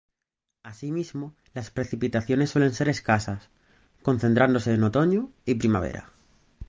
[0.63, 3.51] Asimismo, las precipitaciones suelen ser escasas,
[4.01, 6.09] concentrándose en otoño y primavera.